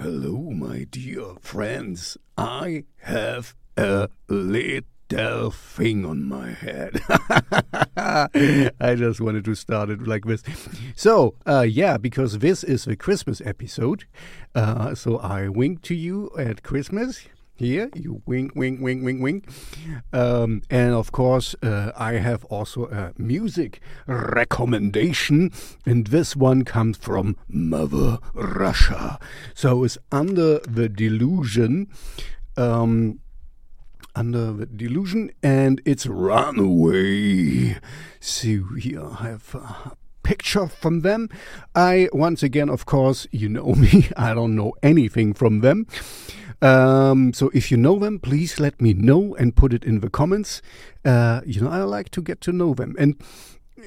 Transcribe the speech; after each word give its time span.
Hello, 0.00 0.50
my 0.52 0.84
dear 0.84 1.24
friends. 1.40 2.16
I 2.36 2.84
have 2.98 3.56
a 3.76 4.08
little 4.28 5.50
thing 5.50 6.04
on 6.04 6.22
my 6.22 6.50
head. 6.50 7.00
I 7.96 8.94
just 8.94 9.20
wanted 9.20 9.44
to 9.46 9.56
start 9.56 9.90
it 9.90 10.06
like 10.06 10.24
this. 10.24 10.44
So, 10.94 11.34
uh, 11.46 11.66
yeah, 11.68 11.96
because 11.96 12.38
this 12.38 12.62
is 12.62 12.86
a 12.86 12.94
Christmas 12.94 13.40
episode. 13.44 14.04
Uh, 14.54 14.94
so 14.94 15.18
I 15.18 15.48
wink 15.48 15.82
to 15.82 15.96
you 15.96 16.30
at 16.38 16.62
Christmas. 16.62 17.26
Here, 17.58 17.90
you 17.92 18.22
wink, 18.24 18.54
wink, 18.54 18.80
wink, 18.80 19.04
wink, 19.04 19.20
wink. 19.20 19.48
Um, 20.12 20.62
and 20.70 20.94
of 20.94 21.10
course, 21.10 21.56
uh, 21.60 21.90
I 21.96 22.12
have 22.12 22.44
also 22.44 22.84
a 22.84 23.12
music 23.20 23.80
recommendation, 24.06 25.50
and 25.84 26.06
this 26.06 26.36
one 26.36 26.62
comes 26.62 26.98
from 26.98 27.36
Mother 27.48 28.20
Russia. 28.32 29.18
So 29.54 29.82
it's 29.82 29.98
Under 30.12 30.60
the 30.60 30.88
Delusion. 30.88 31.88
Um, 32.56 33.18
under 34.14 34.52
the 34.52 34.66
delusion, 34.66 35.30
and 35.42 35.80
it's 35.84 36.06
Runaway. 36.06 37.76
So 38.20 38.64
here 38.78 39.04
I 39.04 39.22
have 39.22 39.54
a 39.54 39.96
picture 40.28 40.66
from 40.66 41.00
them. 41.00 41.28
I, 41.74 42.08
once 42.12 42.42
again, 42.42 42.68
of 42.68 42.84
course, 42.84 43.26
you 43.30 43.48
know 43.48 43.74
me, 43.84 44.08
I 44.16 44.34
don't 44.34 44.54
know 44.54 44.74
anything 44.82 45.34
from 45.34 45.60
them. 45.60 45.86
Um, 46.60 47.32
so 47.32 47.50
if 47.54 47.70
you 47.70 47.76
know 47.76 47.98
them, 47.98 48.18
please 48.18 48.58
let 48.58 48.80
me 48.80 48.92
know 48.92 49.34
and 49.36 49.54
put 49.54 49.72
it 49.72 49.84
in 49.84 50.00
the 50.00 50.10
comments. 50.10 50.60
Uh, 51.04 51.40
you 51.46 51.60
know, 51.60 51.70
I 51.70 51.82
like 51.82 52.10
to 52.10 52.22
get 52.22 52.40
to 52.42 52.52
know 52.52 52.74
them. 52.74 52.96
And 52.98 53.16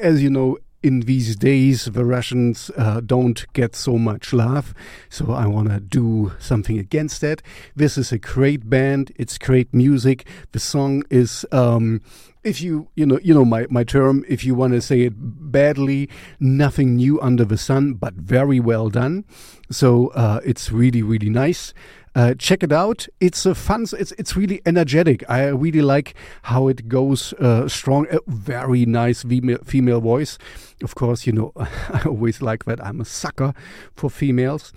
as 0.00 0.22
you 0.22 0.30
know, 0.30 0.58
in 0.84 1.00
these 1.00 1.34
days, 1.34 1.86
the 1.86 2.04
Russians 2.04 2.70
uh, 2.76 3.00
don't 3.00 3.46
get 3.54 3.74
so 3.74 3.96
much 3.96 4.34
love. 4.34 4.74
So 5.08 5.32
I 5.32 5.46
want 5.46 5.70
to 5.70 5.80
do 5.80 6.32
something 6.38 6.78
against 6.78 7.22
that. 7.22 7.40
This 7.74 7.96
is 7.96 8.12
a 8.12 8.18
great 8.18 8.68
band. 8.68 9.10
It's 9.16 9.38
great 9.38 9.72
music. 9.72 10.26
The 10.52 10.60
song 10.60 11.02
is, 11.08 11.46
um, 11.52 12.02
if 12.42 12.60
you, 12.60 12.88
you 12.96 13.06
know, 13.06 13.18
you 13.22 13.32
know 13.32 13.46
my, 13.46 13.66
my 13.70 13.82
term, 13.82 14.26
if 14.28 14.44
you 14.44 14.54
want 14.54 14.74
to 14.74 14.82
say 14.82 15.00
it 15.00 15.14
badly, 15.16 16.10
nothing 16.38 16.96
new 16.96 17.18
under 17.22 17.46
the 17.46 17.56
sun, 17.56 17.94
but 17.94 18.12
very 18.12 18.60
well 18.60 18.90
done. 18.90 19.24
So 19.70 20.08
uh, 20.08 20.40
it's 20.44 20.70
really, 20.70 21.02
really 21.02 21.30
nice. 21.30 21.72
Uh, 22.14 22.34
check 22.34 22.62
it 22.62 22.72
out. 22.72 23.08
It's 23.20 23.44
a 23.44 23.54
fun. 23.54 23.86
It's 23.98 24.12
it's 24.12 24.36
really 24.36 24.62
energetic. 24.64 25.28
I 25.28 25.48
really 25.48 25.82
like 25.82 26.14
how 26.42 26.68
it 26.68 26.88
goes 26.88 27.32
uh, 27.34 27.68
strong. 27.68 28.06
A 28.10 28.20
very 28.28 28.86
nice 28.86 29.24
female 29.24 29.58
female 29.64 30.00
voice. 30.00 30.38
Of 30.82 30.94
course, 30.94 31.26
you 31.26 31.32
know 31.32 31.52
I 31.56 32.02
always 32.06 32.40
like 32.40 32.64
that. 32.66 32.84
I'm 32.84 33.00
a 33.00 33.04
sucker 33.04 33.52
for 33.96 34.08
females. 34.10 34.72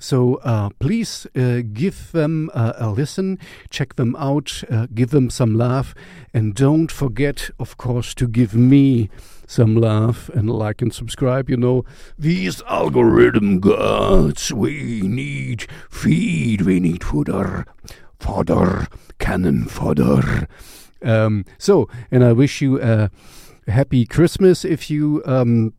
So 0.00 0.36
uh, 0.36 0.70
please 0.78 1.26
uh, 1.34 1.62
give 1.72 2.12
them 2.12 2.50
uh, 2.54 2.74
a 2.76 2.90
listen, 2.90 3.38
check 3.68 3.96
them 3.96 4.14
out, 4.16 4.62
uh, 4.70 4.86
give 4.94 5.10
them 5.10 5.28
some 5.28 5.56
love, 5.56 5.94
and 6.32 6.54
don't 6.54 6.90
forget, 6.92 7.50
of 7.58 7.76
course, 7.76 8.14
to 8.14 8.28
give 8.28 8.54
me 8.54 9.10
some 9.46 9.74
love 9.74 10.30
and 10.34 10.48
like 10.50 10.80
and 10.80 10.94
subscribe. 10.94 11.50
You 11.50 11.56
know, 11.56 11.84
these 12.16 12.62
algorithm 12.62 13.58
gods, 13.58 14.52
we 14.52 15.02
need 15.02 15.66
feed, 15.90 16.62
we 16.62 16.78
need 16.78 17.02
fodder, 17.02 17.66
fodder, 18.20 18.86
cannon 19.18 19.64
fodder. 19.64 20.46
Um, 21.02 21.44
so, 21.58 21.88
and 22.10 22.22
I 22.22 22.32
wish 22.32 22.60
you 22.60 22.80
a 22.80 23.10
happy 23.66 24.06
Christmas 24.06 24.64
if 24.64 24.90
you. 24.90 25.22
Um, 25.26 25.74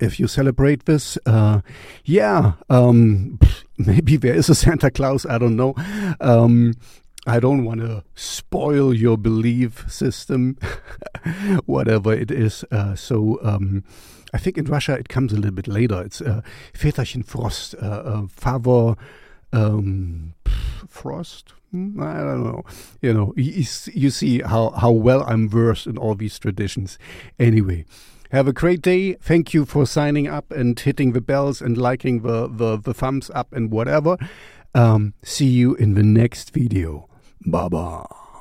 if 0.00 0.18
you 0.18 0.26
celebrate 0.26 0.86
this, 0.86 1.18
uh, 1.26 1.60
yeah, 2.04 2.52
um, 2.68 3.38
maybe 3.78 4.16
there 4.16 4.34
is 4.34 4.48
a 4.48 4.54
Santa 4.54 4.90
Claus. 4.90 5.26
I 5.26 5.38
don't 5.38 5.56
know. 5.56 5.74
Um, 6.20 6.74
I 7.26 7.40
don't 7.40 7.64
want 7.64 7.80
to 7.80 8.04
spoil 8.14 8.92
your 8.92 9.16
belief 9.16 9.90
system, 9.90 10.58
whatever 11.64 12.12
it 12.12 12.30
is. 12.30 12.64
Uh, 12.70 12.94
so 12.94 13.38
um, 13.42 13.82
I 14.34 14.38
think 14.38 14.58
in 14.58 14.66
Russia 14.66 14.94
it 14.94 15.08
comes 15.08 15.32
a 15.32 15.36
little 15.36 15.52
bit 15.52 15.68
later. 15.68 16.02
It's 16.02 16.20
uh, 16.20 16.42
Väterchen 16.74 17.24
Frost, 17.24 17.74
uh, 17.80 18.02
uh, 18.04 18.26
Father 18.28 18.96
um, 19.52 20.34
Frost. 20.86 21.54
Hmm, 21.70 22.02
I 22.02 22.18
don't 22.18 22.44
know. 22.44 22.64
You 23.00 23.14
know, 23.14 23.32
you, 23.36 23.64
you 23.92 24.10
see 24.10 24.40
how, 24.40 24.70
how 24.70 24.90
well 24.90 25.24
I'm 25.26 25.48
versed 25.48 25.86
in 25.86 25.96
all 25.96 26.14
these 26.14 26.38
traditions. 26.38 26.98
Anyway, 27.38 27.86
have 28.34 28.48
a 28.48 28.52
great 28.52 28.82
day. 28.82 29.14
Thank 29.14 29.54
you 29.54 29.64
for 29.64 29.86
signing 29.86 30.26
up 30.26 30.50
and 30.50 30.78
hitting 30.78 31.12
the 31.12 31.20
bells 31.20 31.62
and 31.62 31.78
liking 31.78 32.22
the, 32.22 32.48
the, 32.48 32.76
the 32.76 32.92
thumbs 32.92 33.30
up 33.30 33.52
and 33.52 33.70
whatever. 33.70 34.16
Um, 34.74 35.14
see 35.22 35.46
you 35.46 35.76
in 35.76 35.94
the 35.94 36.02
next 36.02 36.52
video. 36.52 37.08
Baba. 37.46 38.23